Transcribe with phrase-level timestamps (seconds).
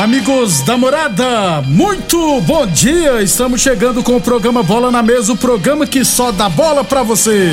[0.00, 3.20] Amigos da morada, muito bom dia!
[3.20, 7.02] Estamos chegando com o programa Bola na Mesa o programa que só dá bola pra
[7.02, 7.50] você.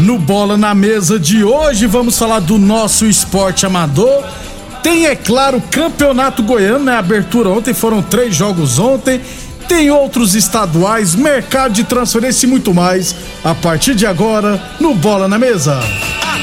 [0.00, 4.24] No Bola na Mesa de hoje, vamos falar do nosso esporte amador.
[4.82, 6.96] Tem, é claro, Campeonato Goiano, né?
[6.96, 9.20] Abertura ontem, foram três jogos ontem.
[9.68, 13.14] Tem outros estaduais, mercado de transferência e muito mais.
[13.44, 15.78] A partir de agora, no Bola na Mesa.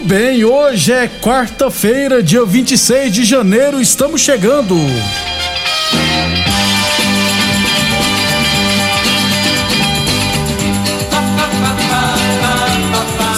[0.00, 4.74] Muito bem, hoje é quarta-feira, dia 26 de janeiro, estamos chegando.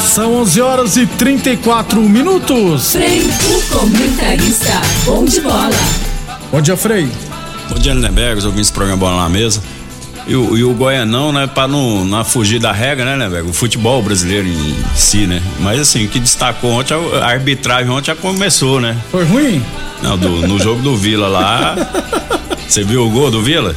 [0.07, 2.93] São 11 horas e 34 minutos.
[2.93, 4.81] Frei, o comentarista.
[5.05, 5.71] Bom de bola.
[6.53, 7.11] Bom dia, Frei.
[7.69, 9.61] Bom dia, Lindenberg, os ouvintes do programa Bola na Mesa.
[10.27, 13.51] E o, e o Goianão, né, pra não, não fugir da regra, né, Lindenberg?
[13.51, 15.43] O futebol brasileiro em si, né?
[15.59, 18.97] Mas assim, o que destacou ontem, a arbitragem ontem já começou, né?
[19.11, 19.65] Foi ruim?
[20.01, 21.75] Não, do- no jogo do Vila lá.
[22.69, 23.75] Você viu o gol do Vila?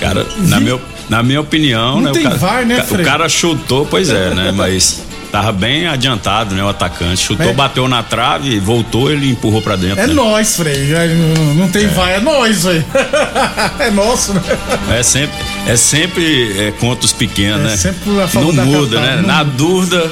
[0.00, 2.12] Cara, na, meu, na minha opinião, Não né?
[2.12, 2.84] tem o cara, VAR, né?
[2.90, 4.52] O cara chutou, pois é, né?
[4.52, 6.62] Mas tava bem adiantado, né?
[6.62, 7.16] O atacante.
[7.24, 7.52] Chutou, É.
[7.54, 9.98] bateu na trave, voltou, ele empurrou pra dentro.
[9.98, 10.12] É né?
[10.12, 10.92] nós, Frei.
[10.92, 11.08] É,
[11.56, 12.84] Não, tem vai, é nós, velho.
[13.80, 14.42] É nosso, né?
[14.90, 15.34] É sempre,
[15.66, 17.76] é sempre é, contra os pequenos, É né?
[17.76, 19.16] sempre a favor Não da muda, capital, né?
[19.22, 20.10] não Na dúvida,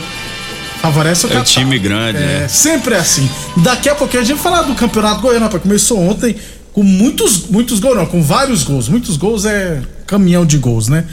[0.80, 2.48] Favorece o é o time grande, É, né?
[2.48, 3.28] sempre é assim.
[3.58, 5.62] Daqui a pouquinho a gente vai falar do Campeonato Goiano, rapaz.
[5.62, 6.34] Começou ontem
[6.72, 8.88] com muitos, muitos gols, não, com vários gols.
[8.88, 11.04] Muitos gols é caminhão de gols, né?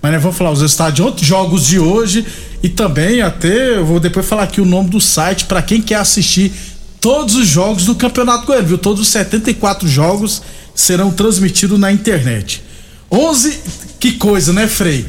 [0.00, 0.60] Mas nós vamos falar os
[0.92, 2.24] de ontem, jogos de hoje
[2.62, 5.96] e também até eu vou depois falar aqui o nome do site para quem quer
[5.96, 6.52] assistir
[7.00, 8.78] todos os jogos do Campeonato Goiano, viu?
[8.78, 10.42] Todos os 74 jogos
[10.74, 12.62] serão transmitidos na internet.
[13.10, 13.58] 11,
[14.00, 15.06] que coisa, né, Frei?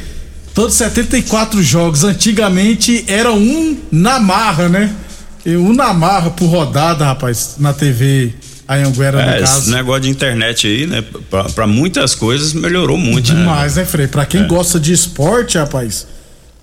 [0.54, 2.04] Todos 74 jogos.
[2.04, 4.94] Antigamente era um na marra, né?
[5.46, 8.34] E Um na marra por rodada, rapaz, na TV
[8.68, 9.72] Anhanguera, É, no esse caso.
[9.72, 11.04] negócio de internet aí, né?
[11.30, 13.40] Pra, pra muitas coisas melhorou muito, né?
[13.40, 14.08] Demais, né, Frei?
[14.08, 16.06] Pra quem gosta de esporte, rapaz,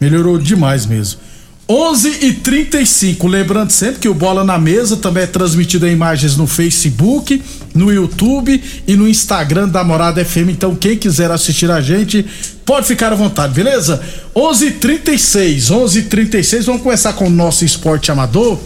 [0.01, 1.21] melhorou demais mesmo.
[1.67, 6.37] 11 e 35 lembrando sempre que o Bola na Mesa também é transmitido em imagens
[6.37, 7.41] no Facebook,
[7.75, 10.51] no YouTube e no Instagram da Morada FM.
[10.51, 12.25] Então, quem quiser assistir a gente,
[12.67, 14.03] pode ficar à vontade, beleza?
[14.37, 18.59] 11 e 36 11 e 36 vamos começar com o nosso esporte amador.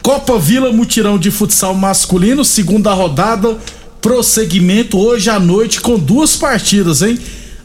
[0.00, 3.58] Copa Vila Mutirão de Futsal Masculino, segunda rodada,
[4.00, 7.18] prosseguimento hoje à noite com duas partidas, hein?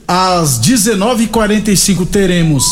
[0.08, 2.64] Às 19h45 teremos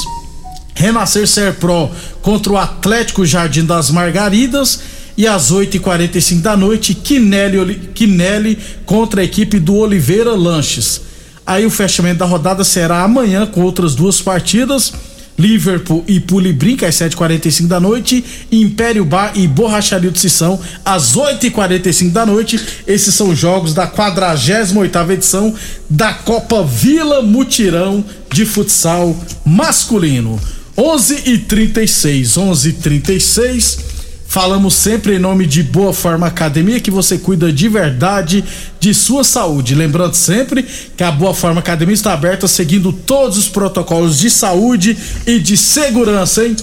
[0.75, 1.89] Renascer Serpro
[2.21, 4.79] contra o Atlético Jardim das Margaridas.
[5.15, 11.01] E às 8h45 da noite, Quinelli, Oli- Quinelli contra a equipe do Oliveira Lanches.
[11.45, 14.91] Aí o fechamento da rodada será amanhã com outras duas partidas.
[15.37, 22.11] Liverpool e Pulibrinca às 7h45 da noite, Império Bar e Borracharia de Sissão às 8h45
[22.11, 22.59] da noite.
[22.85, 25.53] Esses são os jogos da 48ª edição
[25.89, 29.15] da Copa Vila Mutirão de Futsal
[29.45, 30.39] Masculino.
[30.77, 33.92] 11 e 36, 11 e 36.
[34.33, 38.43] Falamos sempre em nome de Boa Forma Academia, que você cuida de verdade
[38.79, 39.75] de sua saúde.
[39.75, 40.65] Lembrando sempre
[40.97, 44.97] que a Boa Forma Academia está aberta seguindo todos os protocolos de saúde
[45.27, 46.55] e de segurança, hein?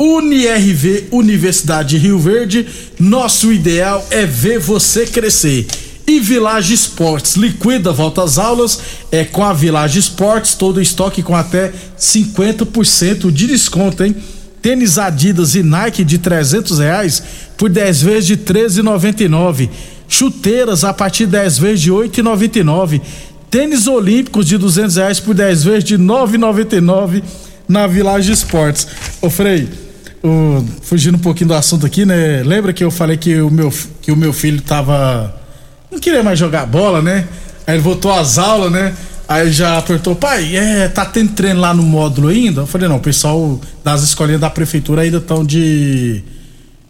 [0.00, 2.66] UniRV, Universidade Rio Verde,
[2.98, 5.68] nosso ideal é ver você crescer.
[6.04, 8.80] E Village Esportes, liquida, volta às aulas,
[9.12, 14.16] é com a Village Esportes, todo estoque com até 50% de desconto, hein?
[14.62, 17.22] Tênis Adidas e Nike de 300 reais
[17.56, 19.68] por 10 vezes de 13,99.
[20.08, 23.00] Chuteiras a partir de 10 vezes de 8,99.
[23.50, 27.22] Tênis Olímpicos de 200 reais por 10 vezes de 9,99
[27.68, 28.86] na Village Esportes.
[29.20, 29.68] Ô Frei,
[30.22, 32.42] o- fugindo um pouquinho do assunto aqui, né?
[32.44, 35.34] Lembra que eu falei que o meu, que o meu filho tava.
[35.90, 37.26] Não queria mais jogar bola, né?
[37.66, 38.94] Aí ele voltou às aulas, né?
[39.32, 42.62] Aí já apertou, pai, é, tá tendo treino lá no módulo ainda?
[42.62, 46.22] Eu falei, não, o pessoal das escolinhas da prefeitura ainda estão de.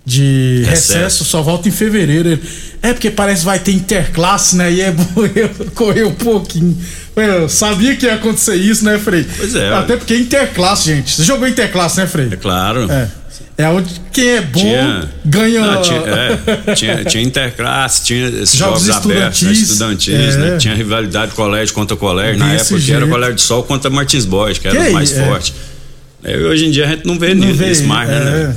[0.04, 0.94] De Recesso.
[0.94, 1.24] recesso.
[1.24, 2.30] só volta em fevereiro.
[2.30, 2.42] Ele,
[2.82, 4.72] é porque parece que vai ter interclasse, né?
[4.72, 6.76] E é bom eu correr um pouquinho.
[7.14, 9.24] Eu sabia que ia acontecer isso, né, Frei?
[9.36, 11.14] Pois é, Até porque é interclasse, gente.
[11.14, 12.30] Você jogou interclasse, né, Frei?
[12.32, 12.90] É claro.
[12.90, 13.08] É.
[13.58, 15.60] É onde quem é bom Tinha, ganha.
[15.60, 20.08] Não, tinha, é, tinha, tinha interclasse, tinha esses Jogos jogos, abertos, né, estudantis.
[20.08, 20.38] estudantis, É.
[20.38, 20.56] né?
[20.58, 22.38] Tinha rivalidade colégio contra colégio.
[22.38, 23.06] Na Desse época que era jeito.
[23.06, 25.24] o Colégio de Sol contra Martins Boys, que era Que o mais é?
[25.26, 25.54] forte.
[26.24, 28.16] É, hoje em dia a gente não vê nisso mais, né?
[28.16, 28.20] é.
[28.48, 28.56] né?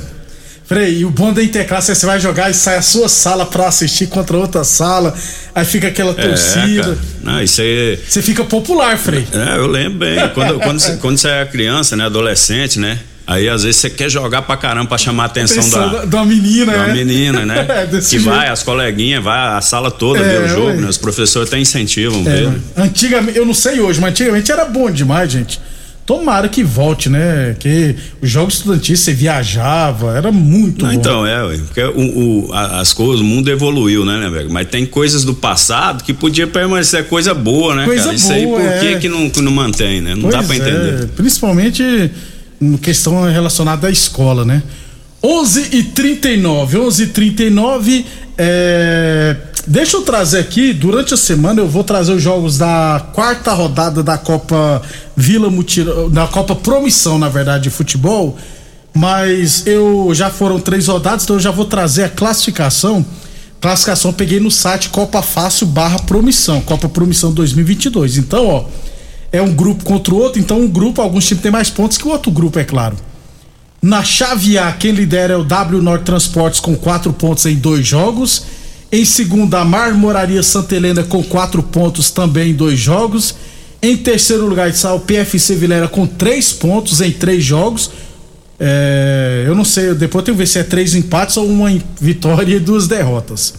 [0.66, 3.46] Frei, e o bom da Interclasse é você vai jogar e sai a sua sala
[3.46, 5.14] pra assistir contra outra sala,
[5.54, 6.82] aí fica aquela É, torcida.
[6.82, 6.98] cara.
[7.22, 7.96] Não, isso aí.
[8.08, 9.24] Você fica popular, Frei.
[9.32, 10.28] É, eu lembro bem.
[10.30, 12.06] Quando, quando, você, quando você é criança, né?
[12.06, 12.98] Adolescente, né?
[13.26, 16.04] Aí às vezes você quer jogar pra caramba pra chamar a atenção Atenção da, da,
[16.04, 16.92] da menina, da né?
[16.94, 17.66] menina, né?
[17.68, 18.24] É, que jeito.
[18.24, 20.88] vai, as coleguinhas, vai a sala toda É, ver o jogo, né?
[20.88, 22.62] Os professores até incentivam É, mano.
[22.76, 25.58] antigamente, eu não sei hoje, mas antigamente era bom demais, gente.
[26.06, 27.56] Tomara que volte, né?
[27.58, 30.96] Que os jogos estudantis você viajava, era muito Não, bom.
[31.00, 34.48] então, é, ué, porque o, o- as coisas, o mundo evoluiu, né, né, velho?
[34.48, 38.14] Mas tem coisas do passado que podia permanecer coisa boa, né, Coisa cara?
[38.14, 38.78] Isso aí boa, por é.
[38.78, 40.14] que, que, não, que não mantém, né?
[40.14, 41.06] Não dá Pois pra é, entender.
[41.16, 42.10] principalmente em
[42.80, 44.62] questão relacionada à escola, né?
[45.22, 48.06] 11 e 39, 11 e 39,
[48.38, 49.36] é...
[49.66, 54.02] deixa eu trazer aqui, durante a semana eu vou trazer os jogos da quarta rodada
[54.02, 54.82] da Copa
[55.16, 58.36] Vila Mutirão, da Copa Promissão, na verdade, de futebol,
[58.94, 63.04] mas eu já foram três rodadas, então eu já vou trazer a classificação.
[63.60, 68.18] Classificação peguei no site Copa Fácil barra Promissão, Copa Promissão 2022.
[68.18, 68.64] Então, ó,
[69.32, 72.06] é um grupo contra o outro, então um grupo, alguns times têm mais pontos que
[72.06, 72.96] o outro grupo, é claro.
[73.82, 77.86] Na chave A, quem lidera é o W Norte Transportes com quatro pontos em dois
[77.86, 78.44] jogos.
[78.90, 83.34] Em segunda, a Marmoraria Santa Helena com quatro pontos também em dois jogos.
[83.82, 87.90] Em terceiro lugar está o PFC Vilera com três pontos em três jogos.
[88.58, 91.70] É, eu não sei, depois tenho que ver se é três empates ou uma
[92.00, 93.54] vitória e duas derrotas.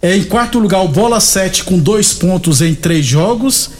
[0.00, 3.70] É, em quarto lugar, o Bola 7 com dois pontos em três jogos.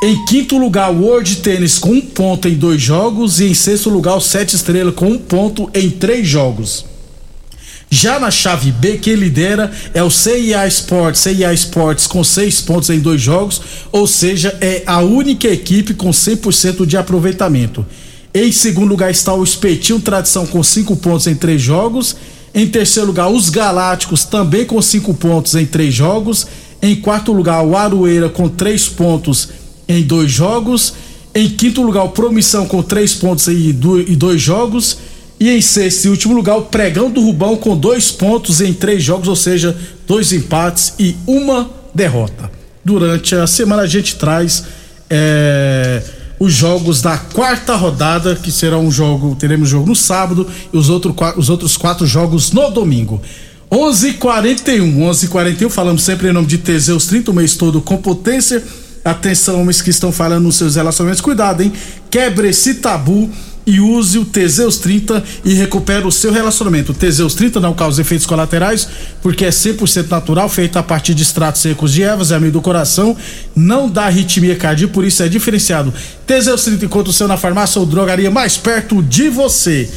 [0.00, 3.40] Em quinto lugar, o World Tênis com um ponto em dois jogos.
[3.40, 6.84] E em sexto lugar, o Sete Estrela com um ponto em três jogos.
[7.90, 12.90] Já na chave B, quem lidera é o CIA Sports, CIA Sports com seis pontos
[12.90, 13.60] em dois jogos,
[13.90, 17.84] ou seja, é a única equipe com 100% de aproveitamento.
[18.32, 22.14] Em segundo lugar está o Espetinho Tradição com cinco pontos em três jogos.
[22.54, 26.46] Em terceiro lugar, os Galácticos também com cinco pontos em três jogos.
[26.80, 29.48] Em quarto lugar, o Aroeira com três pontos
[29.88, 30.94] em dois jogos.
[31.34, 34.98] Em quinto lugar, o Promissão com três pontos e do- dois jogos.
[35.40, 39.02] E em sexto e último lugar, o Pregão do Rubão com dois pontos em três
[39.04, 39.76] jogos, ou seja,
[40.06, 42.50] dois empates e uma derrota.
[42.84, 44.64] Durante a semana a gente traz
[45.08, 46.02] é,
[46.40, 50.88] os jogos da quarta rodada, que será um jogo, teremos jogo no sábado e os,
[50.88, 53.22] outro, os outros quatro jogos no domingo.
[53.70, 58.62] 11:41, 11:41 falamos sempre em nome de Teseus 30 o mês todo com potência.
[59.10, 61.72] Atenção, homens que estão falando nos seus relacionamentos, cuidado, hein?
[62.10, 63.30] Quebre esse tabu
[63.66, 66.92] e use o Teseus 30 e recupere o seu relacionamento.
[66.92, 68.86] O Teseus 30 não causa efeitos colaterais,
[69.22, 72.60] porque é 100% natural, feito a partir de extratos secos de ervas, é amigo do
[72.60, 73.16] coração,
[73.56, 75.92] não dá arritmia cardíaca, por isso é diferenciado.
[76.26, 79.88] Teseus 30 encontra o seu na farmácia ou drogaria mais perto de você.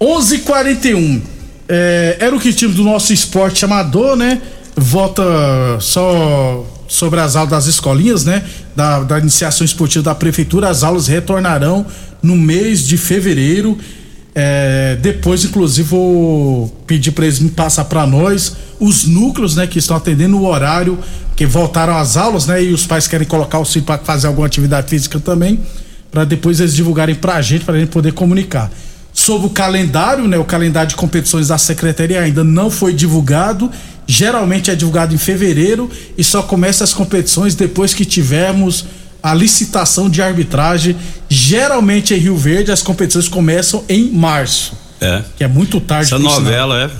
[0.00, 1.20] 11:41
[1.68, 4.42] é, era o que time do nosso esporte amador, né?
[4.76, 5.22] Volta
[5.78, 8.42] só sobre as aulas das escolinhas, né?
[8.74, 11.86] Da, da iniciação esportiva da prefeitura, as aulas retornarão
[12.20, 13.78] no mês de fevereiro.
[14.34, 19.78] É, depois, inclusive, vou pedir para eles me passar para nós os núcleos, né, que
[19.78, 20.98] estão atendendo o horário,
[21.36, 22.62] que voltaram às aulas, né?
[22.62, 25.60] E os pais querem colocar o filho para fazer alguma atividade física também,
[26.10, 28.68] para depois eles divulgarem para a gente, para a gente poder comunicar.
[29.12, 30.38] sobre o calendário, né?
[30.38, 33.70] O calendário de competições da secretaria ainda não foi divulgado.
[34.10, 35.88] Geralmente é divulgado em fevereiro
[36.18, 38.84] e só começa as competições depois que tivermos
[39.22, 40.96] a licitação de arbitragem.
[41.28, 44.72] Geralmente em Rio Verde as competições começam em março.
[45.00, 45.22] É.
[45.36, 46.06] Que é muito tarde.
[46.12, 46.90] Essa novela é.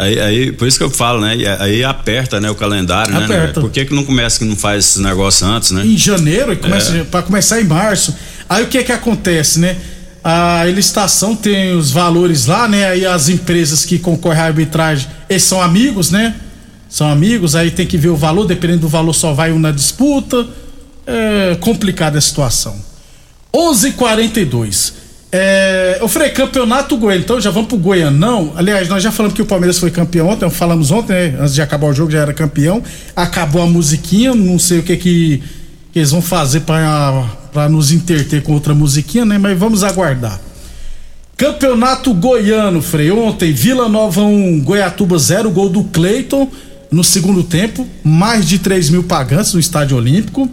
[0.00, 1.34] Aí, aí, por isso que eu falo, né?
[1.58, 3.24] Aí aperta, né, o calendário, né, né?
[3.26, 3.46] Aperta.
[3.46, 3.60] velho?
[3.60, 5.84] Por que, que não começa que não faz esse negócio antes, né?
[5.84, 7.02] em janeiro começa É.
[7.04, 8.14] para começar em março.
[8.48, 9.76] Aí o que que acontece, né?
[10.24, 12.86] A licitação tem os valores lá, né?
[12.86, 16.34] Aí as empresas que concorrem à arbitragem, eles são amigos, né?
[16.88, 19.70] São amigos, aí tem que ver o valor, dependendo do valor só vai um na
[19.70, 20.46] disputa.
[21.06, 22.74] É complicada a situação.
[23.52, 24.94] 11:42.
[25.30, 28.52] É, eu falei campeonato goiano, então já vamos pro Goianão.
[28.56, 31.36] Aliás, nós já falamos que o Palmeiras foi campeão ontem, falamos ontem, né?
[31.40, 32.82] Antes de acabar o jogo já era campeão.
[33.14, 35.42] Acabou a musiquinha, não sei o que que,
[35.92, 39.38] que eles vão fazer pra pra nos interter com outra musiquinha, né?
[39.38, 40.40] Mas vamos aguardar.
[41.36, 43.12] Campeonato Goiano, Frei.
[43.12, 46.50] Ontem, Vila Nova 1, Goiatuba 0, gol do Cleiton
[46.90, 47.86] no segundo tempo.
[48.02, 50.50] Mais de 3 mil pagantes no Estádio Olímpico.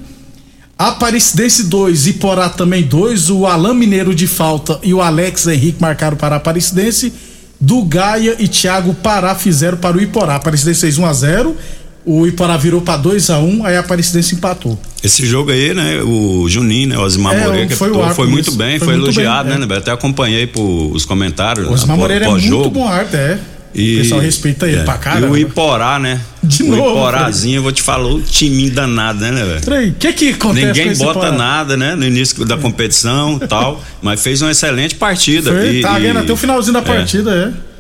[0.78, 3.32] Aparecidense 2, Iporá também 2.
[3.32, 7.12] O Alain Mineiro de falta e o Alex Henrique marcaram para a Aparecidense.
[7.60, 10.36] Do Gaia e Thiago Pará fizeram para o Iporá.
[10.36, 11.58] Aparecidense fez 1 a 0
[12.04, 14.80] O Iporá virou para 2 a 1 aí a Aparecidense empatou.
[15.04, 16.02] Esse jogo aí, né?
[16.02, 16.98] O Juninho, né?
[16.98, 18.58] O Osmar É, Moreira, que foi o foi muito isso.
[18.58, 19.68] bem, Foi foi, muito elogiado, bem, né, é.
[19.68, 19.78] né?
[19.78, 21.68] Até acompanhei por, os comentários.
[21.68, 23.40] O Osmar Moreira é muito bom árbitro, é.
[23.74, 24.84] E, o pessoal respeita ele é.
[24.84, 25.28] pra caramba.
[25.28, 26.20] E o Iporá, né?
[26.44, 29.92] De o novo, Iporazinho, eu vou te falar, o time danado, né, né, velho?
[29.92, 31.32] O que que acontece Ninguém bota Iporá?
[31.32, 31.96] nada, né?
[31.96, 33.82] No início da competição e tal.
[34.02, 35.52] Mas fez uma excelente partida.
[35.52, 37.71] Foi, e, tá e- ganhando até o finalzinho da partida, é.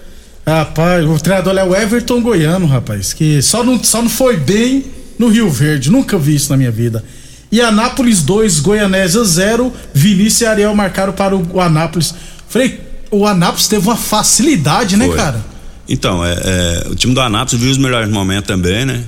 [0.45, 4.83] Rapaz, o treinador é o Everton Goiano, rapaz, que só não, só não foi bem
[5.19, 7.03] no Rio Verde, nunca vi isso na minha vida.
[7.51, 12.13] E Anápolis 2, Goianésia 0, Vinícius e Ariel marcaram para o Anápolis.
[12.47, 12.79] Falei,
[13.11, 15.15] o Anápolis teve uma facilidade, né, Foi.
[15.15, 15.45] cara?
[15.87, 19.03] Então, é, é, o time do Anápolis viu os melhores momentos também, né?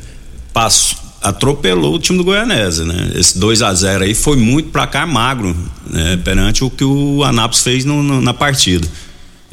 [0.54, 3.12] Passou, atropelou o time do Goianésia, né?
[3.16, 5.56] Esse 2 a 0 aí foi muito placar magro,
[5.90, 6.20] né?
[6.24, 8.86] Perante o que o Anápolis fez no- no- na partida.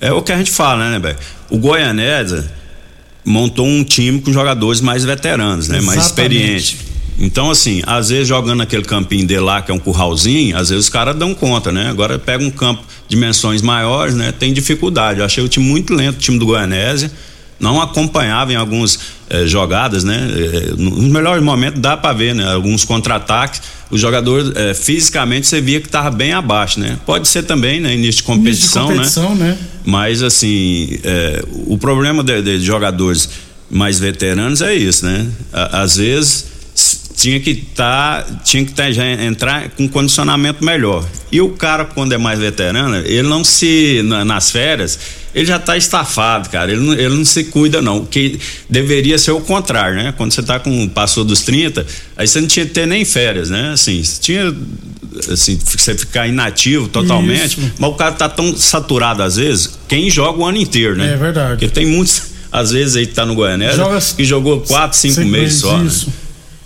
[0.00, 1.20] É o que a gente fala, né, Beto?
[1.50, 2.50] O Goianésia
[3.24, 5.80] montou um time com jogadores mais veteranos, né?
[5.80, 6.36] Mais Exatamente.
[6.36, 6.76] experientes.
[7.18, 10.84] Então, assim, às vezes jogando naquele campinho de lá, que é um curralzinho, às vezes
[10.86, 11.90] os caras dão conta, né?
[11.90, 14.32] Agora pega um campo de dimensões maiores, né?
[14.32, 15.20] Tem dificuldade.
[15.20, 17.12] Eu achei o time muito lento, o time do Goianésia.
[17.60, 18.98] Não acompanhava em algumas
[19.28, 20.28] eh, jogadas, né?
[20.34, 22.50] Eh, nos melhores momentos dá pra ver, né?
[22.52, 23.60] Alguns contra-ataques.
[23.90, 26.96] O jogador, eh, fisicamente, você via que tava bem abaixo, né?
[27.04, 27.92] Pode ser também, né?
[27.94, 29.58] Início de competição, de competição né?
[29.84, 33.28] mas assim, é, o problema de, de jogadores
[33.70, 35.26] mais veteranos é isso, né?
[35.52, 36.46] À- Às vezes
[37.20, 41.06] tinha que estar, tinha que tá, já entrar com condicionamento melhor.
[41.30, 44.98] E o cara quando é mais veterano, ele não se na- nas férias,
[45.34, 46.72] ele já tá estafado, cara.
[46.72, 50.14] Ele não, ele não se cuida não, que deveria ser o contrário, né?
[50.16, 51.84] Quando você tá com passou dos 30,
[52.16, 53.72] aí você não tinha que ter nem férias, né?
[53.74, 54.54] Assim, tinha
[55.30, 57.72] assim, você ficar inativo totalmente, Isso.
[57.78, 61.12] mas o cara tá tão saturado às vezes, quem joga o ano inteiro, né?
[61.12, 61.50] É verdade.
[61.50, 65.60] Porque tem muitos, às vezes aí que tá no Joga que jogou quatro, cinco, meses
[65.60, 65.76] só.
[65.76, 65.90] né?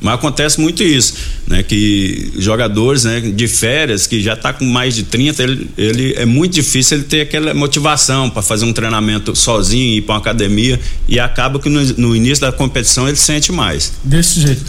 [0.04, 1.14] Mas acontece muito isso,
[1.46, 1.62] né?
[1.62, 6.26] Que jogadores, né, de férias, que já tá com mais de 30, ele, ele é
[6.26, 10.78] muito difícil ele ter aquela motivação para fazer um treinamento sozinho, ir para uma academia
[11.08, 13.92] e acaba que no, no início da competição ele sente mais.
[14.04, 14.62] Desse jeito.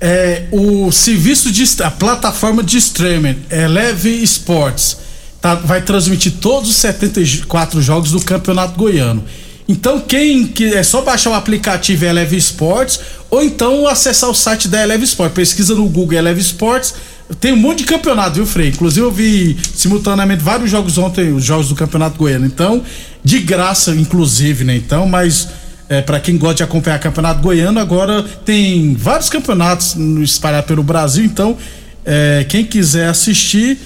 [0.00, 4.96] É, o serviço de a plataforma de streaming Eleve Sports
[5.40, 9.24] tá- vai transmitir todos os 74 jogos do Campeonato Goiano.
[9.68, 12.98] Então quem que é só baixar o aplicativo Eleve Sports
[13.30, 15.34] ou então acessar o site da Eleve Sports.
[15.34, 16.94] Pesquisa no Google Eleve Sports.
[17.38, 18.68] Tem um monte de campeonato, viu, Frei?
[18.68, 22.44] Inclusive eu vi simultaneamente vários jogos ontem, os jogos do Campeonato Goiano.
[22.44, 22.82] Então,
[23.22, 24.74] de graça, inclusive, né?
[24.74, 25.48] Então, mas
[25.90, 31.24] é, para quem gosta de acompanhar campeonato goiano, agora tem vários campeonatos espalhados pelo Brasil,
[31.24, 31.56] então
[32.04, 33.76] é, quem quiser assistir,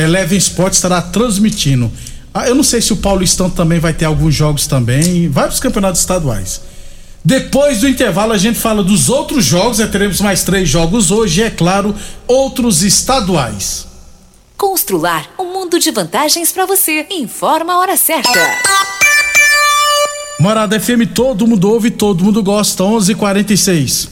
[0.00, 1.90] Eleven Sport estará transmitindo.
[2.32, 6.00] Ah, eu não sei se o Paulistão também vai ter alguns jogos também, vários campeonatos
[6.00, 6.60] estaduais.
[7.24, 9.86] Depois do intervalo a gente fala dos outros jogos, né?
[9.86, 11.94] teremos mais três jogos hoje, e é claro,
[12.26, 13.86] outros estaduais.
[14.56, 17.06] Constrular um mundo de vantagens para você.
[17.10, 18.30] Informa a hora certa.
[20.38, 24.11] Morada FM, todo mundo ouve, todo mundo gosta, 11:46.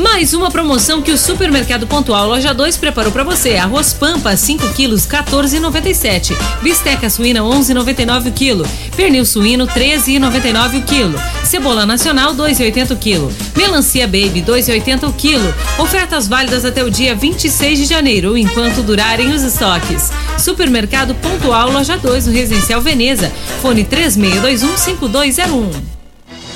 [0.00, 3.56] Mais uma promoção que o Supermercado Pontual Loja 2 preparou para você.
[3.56, 6.34] Arroz Pampa 5 quilos 14,97.
[6.62, 8.66] Bisteca suína 11,99 o quilo.
[8.96, 11.22] Pernil suíno 13,99 o quilo.
[11.44, 13.30] Cebola nacional 2,80 o quilo.
[13.54, 15.54] Melancia baby 2,80 o quilo.
[15.78, 20.10] Ofertas válidas até o dia 26 de janeiro, enquanto durarem os estoques.
[20.38, 23.30] Supermercado Pontual Loja 2 no Residencial Veneza.
[23.60, 25.70] Fone 3621 5201.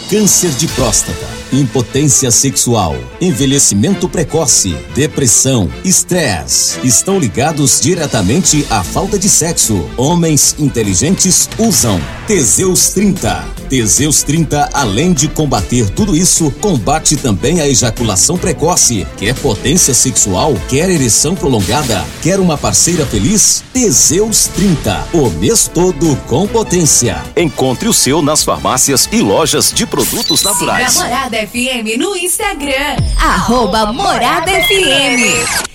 [0.08, 1.26] Câncer de próstata,
[1.60, 9.88] impotência sexual, envelhecimento precoce, depressão, estresse estão ligados diretamente à falta de sexo.
[9.96, 13.63] Homens inteligentes usam Teseus 30.
[13.64, 19.06] Teseus 30, além de combater tudo isso, combate também a ejaculação precoce.
[19.16, 20.54] Quer potência sexual?
[20.68, 22.04] Quer ereção prolongada?
[22.22, 23.64] Quer uma parceira feliz?
[23.72, 27.22] Teseus 30, o mês todo com potência.
[27.36, 30.94] Encontre o seu nas farmácias e lojas de produtos Siga naturais.
[30.96, 32.96] Morada FM no Instagram.
[33.18, 35.74] Arroba Morada FM.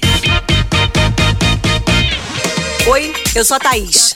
[2.88, 4.16] Oi, eu sou a Thaís,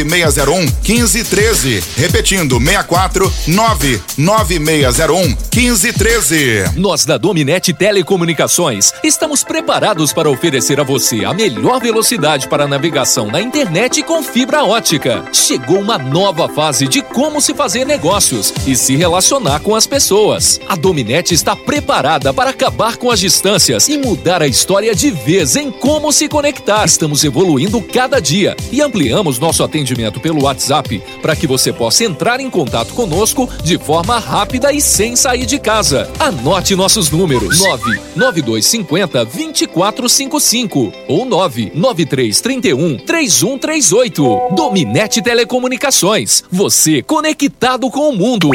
[0.03, 1.83] 99601 1513.
[1.97, 6.71] Repetindo, 64 99601 1513.
[6.75, 13.27] Nós da Dominete Telecomunicações estamos preparados para oferecer a você a melhor velocidade para navegação
[13.27, 15.23] na internet com fibra ótica.
[15.31, 20.59] Chegou uma nova fase de como se fazer negócios e se relacionar com as pessoas.
[20.67, 25.55] A Dominete está preparada para acabar com as distâncias e mudar a história de vez
[25.55, 26.85] em como se conectar.
[26.85, 32.39] Estamos evoluindo cada dia e ampliamos nosso atendimento pelo WhatsApp para que você possa entrar
[32.39, 36.09] em contato conosco de forma rápida e sem sair de casa.
[36.19, 44.55] Anote nossos números: 99250 2455 ou 99331 3138.
[44.55, 46.43] Dominete Telecomunicações.
[46.51, 48.49] Você conectado com o mundo.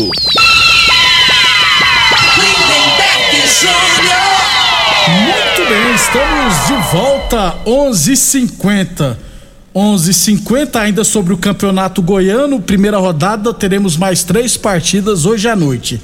[5.09, 9.26] Muito bem, estamos de volta 11:50.
[9.77, 16.01] 11:50 ainda sobre o Campeonato Goiano, primeira rodada, teremos mais três partidas hoje à noite.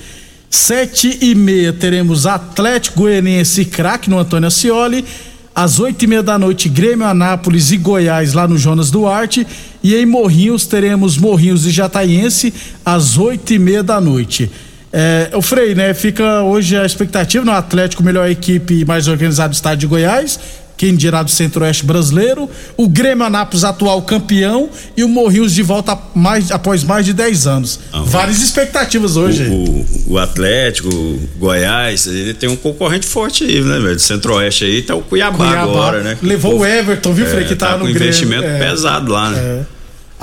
[0.50, 5.06] Sete e meia teremos Atlético Goianiense e Craque no Antônio Ascioli.
[5.54, 9.46] Às oito e meia da noite, Grêmio Anápolis e Goiás lá no Jonas Duarte.
[9.82, 12.52] E em Morrinhos teremos Morrinhos e Jataiense
[12.85, 14.50] às oito e meia da noite.
[14.92, 15.94] É, o Frei, né?
[15.94, 20.38] Fica hoje a expectativa no Atlético, melhor equipe mais organizada do estado de Goiás.
[20.83, 25.97] Quem dirá do Centro-Oeste brasileiro, o Grêmio Anápolis, atual campeão, e o Morrinhos de volta
[26.12, 27.79] mais, após mais de 10 anos.
[28.07, 29.45] Várias expectativas hoje.
[29.45, 33.97] O, o, o Atlético, o Goiás, ele tem um concorrente forte aí, né, velho?
[34.01, 36.18] Centro-Oeste aí tá o Cuiabá, Cuiabá agora, né?
[36.21, 38.03] levou o Everton, viu, Frei, que tá tá no com Grêmio.
[38.03, 38.59] investimento É.
[38.59, 39.64] pesado lá, né?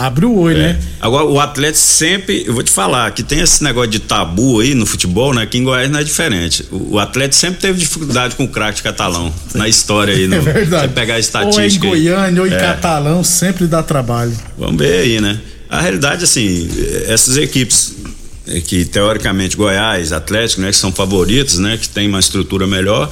[0.01, 0.61] Abre o olho, É.
[0.73, 0.79] né?
[1.01, 4.73] Agora, o Atlético sempre, eu vou te falar, que tem esse negócio de tabu aí
[4.73, 5.45] no futebol, né?
[5.45, 6.65] Que em Goiás não é diferente.
[6.71, 10.25] O, o Atlético sempre teve dificuldade com o craque catalão na história aí.
[10.29, 10.83] No, É verdade.
[10.87, 11.85] Você pegar a Ou é em estatística.
[11.87, 11.91] aí.
[11.91, 12.57] Goiânia ou em É.
[12.57, 14.31] Catalão, sempre dá trabalho.
[14.57, 15.37] Vamos ver aí, né?
[15.69, 16.69] A realidade, assim,
[17.07, 17.93] essas equipes
[18.47, 23.11] é que teoricamente Goiás, Atlético, né, que são favoritos, né, que tem uma estrutura melhor,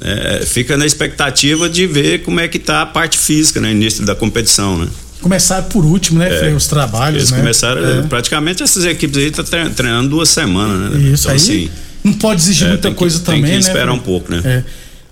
[0.00, 4.04] é, fica na expectativa de ver como é que tá a parte física, né, início
[4.06, 4.86] da competição, né?
[5.20, 7.38] Começaram por último, né, Frei, os trabalhos, Eles né?
[7.38, 8.02] começaram, É.
[8.02, 11.10] praticamente essas equipes aí tá tre- treinando duas semanas, né?
[11.12, 11.36] Isso então, aí.
[11.36, 11.70] assim,
[12.02, 13.58] não pode exigir é, muita tem que- coisa tem também, que né?
[13.58, 14.40] esperar um pouco, né?
[14.44, 14.62] É.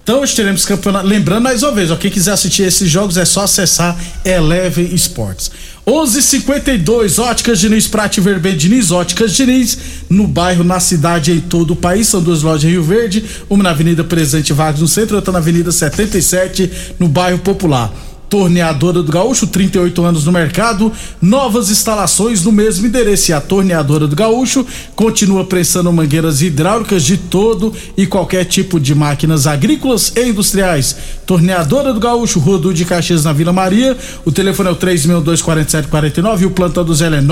[0.02, 1.06] Então hoje teremos campeonato.
[1.06, 3.94] Lembrando mais uma vez, ó, quem quiser assistir esses jogos é só acessar
[4.24, 5.50] Eleven Sports.
[5.86, 9.76] 11:52 Óticas Diniz Prate Verben Diniz Óticas Diniz
[10.08, 12.08] no bairro, na cidade, em todo o país.
[12.08, 15.38] São duas lojas em Rio Verde, uma na Avenida Presidente Vargas no centro, outra na
[15.38, 17.92] Avenida 77 no bairro Popular.
[18.28, 23.30] Torneadora do Gaúcho, 38 anos no mercado, novas instalações no mesmo endereço.
[23.30, 28.94] E a Torneadora do Gaúcho continua prestando mangueiras hidráulicas de todo e qualquer tipo de
[28.94, 30.96] máquinas agrícolas e industriais.
[31.26, 33.96] Torneadora do Gaúcho, Rua Duque de Caxias, na Vila Maria.
[34.24, 37.22] O telefone é o 3624749 e o plantão do Zé é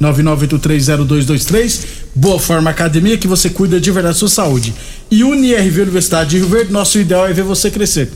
[0.00, 1.84] 999830223.
[2.14, 4.74] Boa Forma Academia, que você cuida de verdade da sua saúde.
[5.10, 8.10] E UniRV Universidade de Rio Verde, nosso ideal é ver você crescer.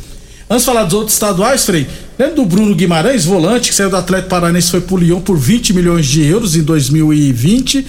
[0.49, 1.87] Antes de falar dos outros estaduais, Frei,
[2.19, 5.73] lembra do Bruno Guimarães, volante, que saiu do Atlético Paranense foi pro Lyon por 20
[5.73, 7.87] milhões de euros em 2020.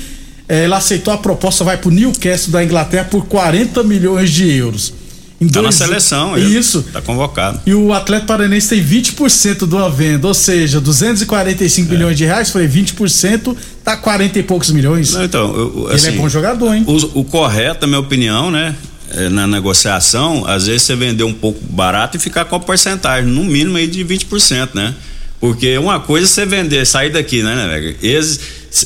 [0.47, 4.93] Eh, ele aceitou a proposta, vai pro Newcastle da Inglaterra por 40 milhões de euros.
[5.41, 6.83] Em Tá na dois- seleção, ele Isso.
[6.91, 7.61] Tá convocado.
[7.65, 12.49] E o Atlético Paranense tem 20% de uma venda, ou seja, 245 milhões de reais,
[12.49, 15.13] falei 20%, tá 40 e poucos milhões.
[15.13, 16.83] Não, então, eu- eu, Ele assim, é bom jogador, hein?
[16.85, 18.75] O, o correto, na minha opinião, né?
[19.11, 23.29] É, Na negociação, às vezes você vender um pouco barato e ficar com a porcentagem,
[23.29, 24.93] no mínimo aí de 20%, né?
[25.39, 27.95] Porque uma coisa é você vender, sair daqui, né, né?
[28.01, 28.39] Eles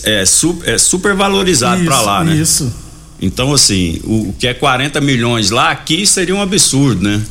[0.04, 2.36] é, su- é super valorizado Isso, lá, né?
[2.36, 2.74] Isso.
[3.22, 7.22] Então, assim, o, o que é 40 milhões lá, aqui seria um absurdo, né?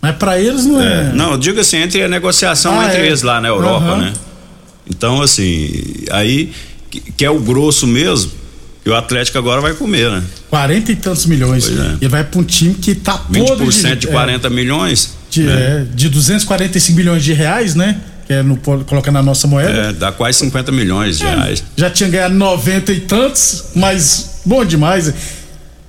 [0.00, 1.10] Mas pra eles não é.
[1.10, 3.06] É, Não, eu digo assim, entre a negociação Ah, entre é.
[3.06, 3.96] eles lá na Europa, Aham.
[3.98, 4.12] né?
[4.88, 5.68] Então, assim,
[6.10, 6.50] aí
[6.90, 8.32] que, que é o grosso mesmo,
[8.82, 10.22] que o Atlético agora vai comer, né?
[10.48, 11.68] 40 e tantos milhões.
[11.68, 11.96] É.
[12.00, 15.14] E vai pra um time que tá podre 20% de é, 40 milhões.
[15.30, 15.82] de, né?
[15.82, 18.00] é, de 245 milhões de reais, né?
[18.26, 19.70] Que é no, coloca na nossa moeda.
[19.70, 21.62] É, dá quase 50 milhões de reais.
[21.76, 25.12] Já tinha ganhado 90 e tantos, mas bom demais.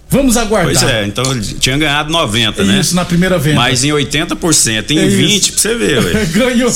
[0.10, 0.74] Vamos aguardar.
[0.74, 2.82] Pois é, então tinha ganhado 90, né?
[2.82, 3.56] Isso, na primeira venda.
[3.56, 5.18] Mas em 80%, em É isso.
[5.18, 6.26] 20, pra você ver.
[6.36, 6.72] Ganhou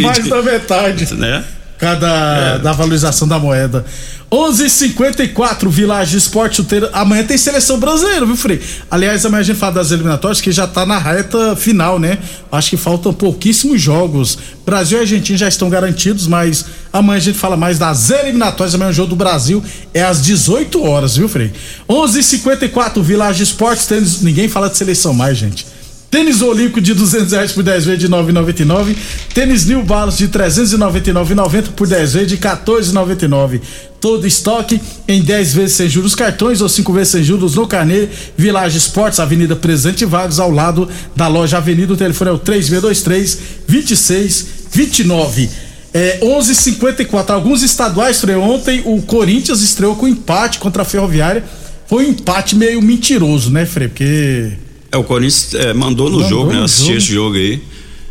[0.00, 1.12] mais da metade.
[1.14, 1.44] Né?
[1.78, 2.58] Cada É.
[2.58, 3.84] da valorização da moeda.
[4.30, 6.90] 11:54 Village Esporte Chuteira.
[6.92, 8.60] Amanhã tem seleção brasileira, viu, Frei?
[8.90, 12.18] Aliás, amanhã a gente fala das eliminatórias que já tá na reta final, né?
[12.50, 14.36] Acho que faltam pouquíssimos jogos.
[14.64, 18.74] Brasil e Argentina já estão garantidos, mas amanhã a gente fala mais das eliminatórias.
[18.74, 19.62] Amanhã o jogo do Brasil
[19.94, 21.52] é às 18 horas, viu, Frei?
[21.88, 23.86] 11:54 Village Esportes.
[23.86, 24.22] Tênis...
[24.22, 25.66] Ninguém fala de seleção mais, gente.
[26.16, 28.96] Tênis Olímpico de 200 reais por 10 vezes de 9,99.
[29.34, 33.60] Tênis New Balance de 399,90 por 10 vezes de 14,99.
[34.00, 38.08] Todo estoque em 10 vezes sem juros cartões ou 5 vezes sem juros no carnê.
[38.34, 41.92] Village Esportes, Avenida Presidente Vargas, ao lado da loja Avenida.
[41.92, 45.50] O telefone é o 3623 2629.
[45.92, 47.34] É 11:54.
[47.34, 51.44] Alguns estaduais, Frei, ontem o Corinthians estreou com empate contra a Ferroviária.
[51.86, 53.88] Foi um empate meio mentiroso, né, Frei?
[53.88, 54.65] Porque
[54.96, 56.62] É, o Corinthians é, mandou no Mandou jogo, né?
[56.62, 56.98] Assistir jogo.
[56.98, 57.62] esse jogo aí.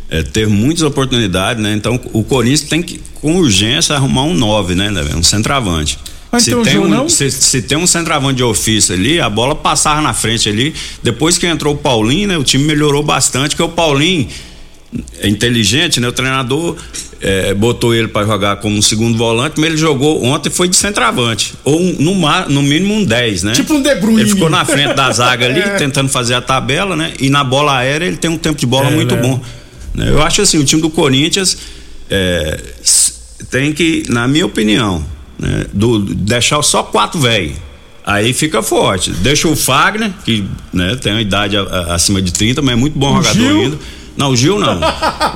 [0.08, 1.74] É, teve muitas oportunidades, né?
[1.74, 5.02] Então o Corinthians tem que, com urgência, arrumar um 9, né, né?
[5.16, 5.98] Um centroavante.
[6.38, 7.08] Se, tem o tem um, não?
[7.08, 10.74] se, se tem um centroavante de ofício ali, a bola passava na frente ali.
[11.02, 12.38] Depois que entrou o Paulinho, né?
[12.38, 14.28] O time melhorou bastante, porque o Paulinho
[15.22, 16.08] inteligente, né?
[16.08, 16.76] O treinador
[17.20, 20.76] é, botou ele para jogar como um segundo volante, mas ele jogou ontem foi de
[20.76, 21.54] centroavante.
[21.64, 23.52] Ou um- no, ma- no mínimo um 10, né?
[23.52, 24.22] Tipo um De Bruyne.
[24.22, 25.76] Ele ficou na frente da zaga ali, É.
[25.76, 27.12] tentando fazer a tabela, né?
[27.20, 29.22] E na bola aérea ele tem um tempo de bola É, muito né?
[29.22, 29.40] bom.
[29.94, 30.08] né?
[30.10, 31.56] Eu acho assim, o time do Corinthians
[32.10, 32.60] é,
[33.50, 35.04] tem que, na minha opinião,
[35.38, 37.52] né, do, deixar só quatro velho.
[38.04, 39.10] Aí fica forte.
[39.10, 42.76] Deixa o Fagner, que né, tem uma idade a- a- acima de 30, mas é
[42.76, 43.60] muito bom O jogador Gil?
[43.62, 43.78] ainda.
[44.16, 44.80] Não, o Gil não.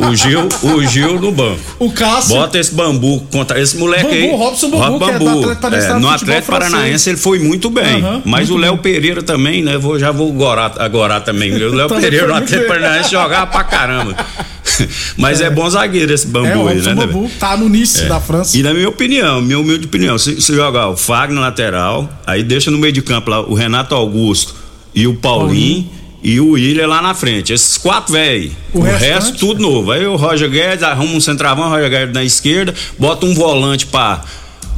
[0.08, 1.60] O Gil, o Gil no banco.
[1.78, 2.34] O Cássio.
[2.36, 4.30] Bota esse bambu contra esse moleque Bambu, aí.
[4.36, 6.50] Robson Bambu, Rob que é do Atlético Paranaense, É, tá no Atlético.
[6.52, 8.00] Paranaense ele foi muito bem.
[8.02, 8.78] Aham, mas muito o Léo.
[8.78, 9.76] Pereira também, né?
[9.76, 11.52] Vou, já vou gorar, agora também.
[11.52, 12.68] O Léo Também Pereira no Atlético.
[12.68, 14.16] Paranaense jogava pra caramba.
[15.16, 17.06] mas é, bom zagueiro esse bambu é, o aí, Robson né?
[17.06, 18.08] Bambu tá no início É.
[18.08, 18.56] da França.
[18.56, 22.70] E na minha opinião, minha humilde opinião, se, se jogar o Fagner lateral, aí deixa
[22.70, 24.54] no meio de campo lá o Renato Augusto
[24.94, 25.90] e o Paulinho.
[26.22, 27.52] E o William lá na frente.
[27.52, 28.52] Esses quatro, velho.
[28.74, 29.90] O O, resto, tudo novo.
[29.90, 33.86] Aí o Roger Guedes arruma um centravão, o Roger Guedes na esquerda, bota um volante
[33.86, 34.22] pra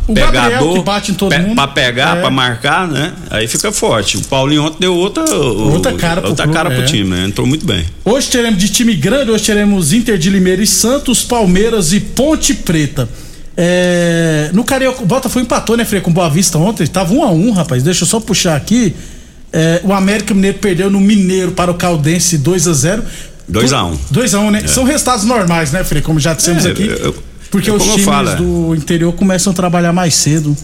[0.06, 1.54] O Gabriel, pegador, que bate em todo pe- mundo.
[1.56, 2.20] pra pegar, É.
[2.20, 3.12] pra marcar, né?
[3.28, 4.18] Aí fica forte.
[4.18, 6.84] O Paulinho ontem deu outra, Outra cara pro outra clube, cara pro é.
[6.84, 7.24] time, né?
[7.26, 7.84] Entrou muito bem.
[8.04, 12.54] Hoje teremos de time grande, hoje teremos Inter de Limeira e Santos, Palmeiras e Ponte
[12.54, 13.08] Preta.
[13.56, 16.86] É, no Carioca, o Botafogo empatou, né, Frei, com Boa Vista ontem.
[16.86, 17.82] Tava um a um, rapaz.
[17.82, 18.94] Deixa eu só puxar aqui.
[19.52, 23.02] É, o América Mineiro perdeu no Mineiro para o Caldense 2 a 0
[23.48, 24.60] 2 a 1 2 a 1 né?
[24.64, 24.66] É.
[24.66, 26.00] São resultados normais, né, Frei?
[26.00, 26.84] Como já dissemos É, aqui.
[26.84, 27.14] eu-
[27.50, 28.36] porque é os times falo, é.
[28.36, 30.56] do interior começam a trabalhar mais cedo.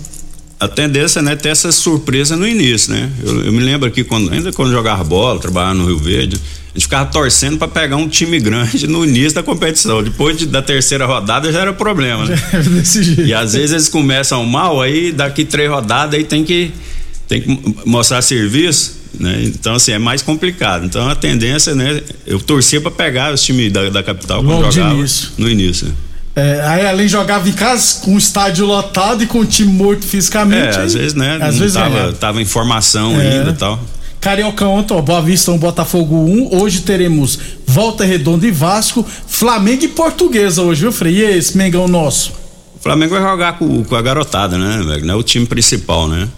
[0.58, 3.10] A tendência, né, ter essa surpresa no início, né?
[3.22, 6.78] Eu, eu me lembro aqui, quando, ainda quando jogava bola, trabalhava no Rio Verde, a
[6.78, 10.02] gente ficava torcendo para pegar um time grande no início da competição.
[10.02, 12.36] Depois de- da terceira rodada já era problema, né?
[12.74, 13.22] Desse jeito.
[13.26, 16.72] E às vezes eles começam mal, aí daqui três rodadas aí tem que,
[17.28, 19.42] tem que mostrar serviço, né?
[19.44, 20.84] Então, assim, é mais complicado.
[20.86, 22.00] Então a tendência, né?
[22.26, 25.28] Eu torcia para pegar os times da, da capital Logo quando jogava início.
[25.36, 25.94] no início.
[26.34, 30.04] É, aí além jogava em casa com o estádio lotado e com o time morto
[30.06, 30.78] fisicamente.
[30.78, 31.38] É, às aí- vezes, né?
[31.40, 32.12] Às vezes tava, ganhava.
[32.12, 33.38] tava em formação É.
[33.38, 33.80] ainda e tal.
[34.20, 36.56] Carioca ontem, ó, Boa Vista 1, Botafogo 1.
[36.60, 41.14] Hoje teremos Volta Redonda e Vasco, Flamengo e Portuguesa hoje, viu, Frei?
[41.18, 42.32] E esse Mengão nosso?
[42.76, 45.04] O Flamengo vai jogar com, com a garotada, né, velho?
[45.06, 46.28] Não é o time principal, né?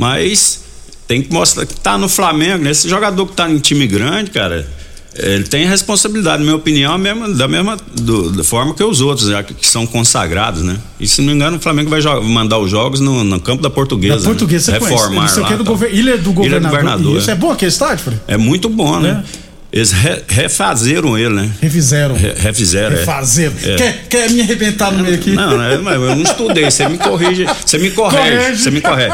[0.00, 0.60] Mas
[1.06, 2.70] tem que mostrar que tá no Flamengo, né?
[2.70, 4.66] Esse jogador que tá em time grande, cara,
[5.14, 9.00] ele tem responsabilidade, na minha opinião, a mesma- da mesma do- da forma que os
[9.00, 10.78] outros, já que, que são consagrados, né?
[10.98, 13.62] E se não me engano, o Flamengo vai jo- mandar os jogos no, no campo
[13.62, 14.18] da Portuguesa.
[14.20, 14.78] Da Portuguesa, né?
[14.78, 15.02] você conhece?
[15.02, 16.70] Reformar Não sei o lá, que é do gover- Ilha do Governador.
[16.70, 17.32] Governador, Isso é.
[17.32, 18.12] é bom aquele estádio?
[18.26, 19.22] É muito bom, né?
[19.72, 21.50] Eles re- refazeram ele, né?
[21.60, 22.16] Refizeram.
[22.16, 22.96] Re- refizeram.
[22.96, 22.98] é.
[23.00, 23.54] Refazeram.
[23.64, 23.76] É.
[23.76, 25.30] Quer, quer me arrebentar no meio aqui?
[25.30, 26.68] Não, né, mas eu não estudei.
[26.70, 29.12] Você me corrige, você me corrige, você me corrige.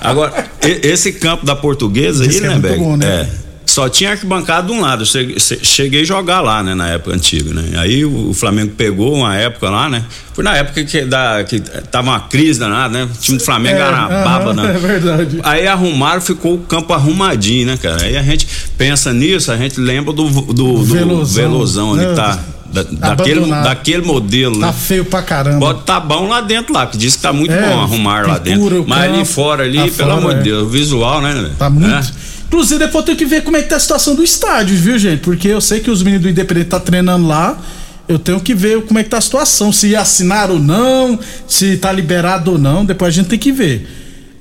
[0.00, 3.28] Agora, esse campo da portuguesa aí, que é né, bom, né?
[3.28, 3.51] É.
[3.72, 5.06] Só tinha arquibancada de um lado.
[5.06, 7.78] Cheguei, che- cheguei a jogar lá, né, na época antiga, né?
[7.78, 10.04] Aí o, Flamengo pegou uma época lá, né?
[10.34, 13.04] Foi na época que, da, que tava uma crise danada, né?
[13.04, 14.74] O time do Flamengo era uma baba, né?
[14.74, 15.40] É verdade.
[15.42, 18.02] Aí arrumaram, ficou o campo arrumadinho, né, cara?
[18.02, 21.42] Aí a gente pensa nisso, a gente lembra do, do, do Velozão.
[21.42, 22.38] Velozão ali que tá.
[22.72, 24.72] da- daquele, daquele modelo, Tá né?
[24.74, 25.58] feio pra caramba.
[25.58, 28.36] Bota tá bom lá dentro lá, que diz que tá muito É, bom arrumar lá
[28.38, 28.84] dentro.
[28.86, 30.34] Mas ali campo, fora ali, tá pelo amor é.
[30.38, 31.50] de Deus, o visual, né?
[31.58, 32.12] Tá muito.
[32.52, 34.98] Inclusive, depois eu tenho que ver como é que tá a situação do estádio, viu,
[34.98, 35.20] gente?
[35.20, 37.58] Porque eu sei que os meninos do Independente tá treinando lá.
[38.06, 41.78] Eu tenho que ver como é que tá a situação, se assinaram ou não, se
[41.78, 43.88] tá liberado ou não, depois a gente tem que ver.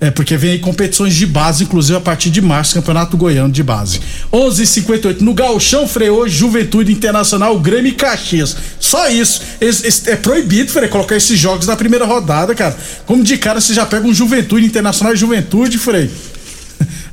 [0.01, 3.63] É, porque vem aí competições de base, inclusive a partir de março, Campeonato Goiano de
[3.63, 4.01] base.
[4.33, 8.57] 11:58 h 58 no Gauchão freou Juventude Internacional, Grêmio e Caxias.
[8.77, 9.41] Só isso.
[10.07, 12.75] É proibido, Frei, colocar esses jogos na primeira rodada, cara.
[13.05, 16.09] Como de cara você já pega um Juventude Internacional e Juventude, Frei.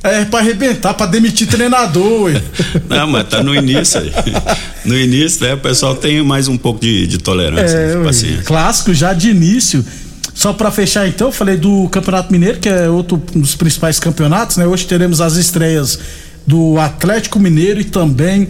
[0.01, 2.41] É pra arrebentar, pra demitir treinador, ué.
[2.87, 4.11] Não, mas tá no início aí.
[4.85, 5.53] No início, né?
[5.55, 9.83] O pessoal tem mais um pouco de, de tolerância, É, de clássico já de início.
[10.33, 14.55] Só pra fechar então, eu falei do Campeonato Mineiro, que é outro dos principais campeonatos,
[14.55, 14.65] né?
[14.65, 15.99] Hoje teremos as estreias
[16.47, 18.47] do Atlético Mineiro e também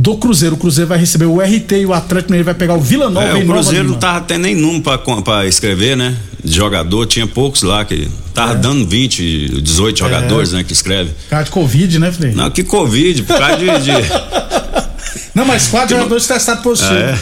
[0.00, 0.54] do Cruzeiro.
[0.54, 3.26] O Cruzeiro vai receber o RT e o Atlético Mineiro vai pegar o Vila Nova
[3.26, 3.92] É, em o Nova Cruzeiro Lima.
[3.94, 6.16] não tava até nem número pra, com- pra escrever, né?
[6.42, 10.64] De jogador, tinha poucos lá que tava dando 20, 18 jogadores, né?
[10.64, 11.10] Que escreve.
[11.10, 12.32] Por causa de Covid, né, Frei?
[12.32, 13.64] Não, que Covid, por causa de.
[13.66, 13.92] de-
[15.34, 16.94] Não, mas quatro jogadores testados positivo.
[16.98, 17.18] É?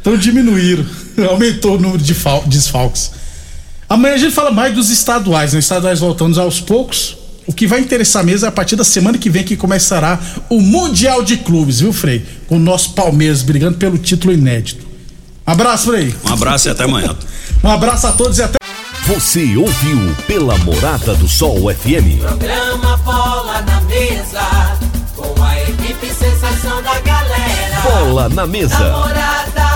[0.00, 0.86] Então diminuíram.
[1.28, 3.10] Aumentou o número de fal- desfalques.
[3.88, 5.58] Amanhã a gente fala mais dos estaduais, né?
[5.58, 7.16] Estaduais voltando aos poucos.
[7.46, 10.18] O que vai interessar mesmo é a partir da semana que vem que começará
[10.50, 12.24] o Mundial de Clubes, viu, Frei?
[12.48, 14.84] Com o nosso Palmeiras brigando pelo título inédito.
[15.46, 16.12] Abraço, Frei.
[16.28, 17.16] Um abraço e até amanhã.
[17.62, 18.56] Um abraço a todos e até.
[19.06, 22.18] Você ouviu pela Morada do Sol FM.
[22.18, 24.76] Programa Bola na Mesa,
[25.14, 27.80] com a equipe sensação da galera.
[27.82, 28.76] Bola na mesa.
[28.76, 29.68] Namorada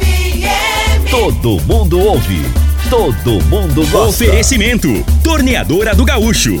[0.00, 1.08] FM.
[1.08, 2.42] Todo mundo ouve.
[2.90, 4.24] Todo mundo gosta.
[4.24, 4.88] Oferecimento:
[5.22, 6.60] Torneadora do Gaúcho,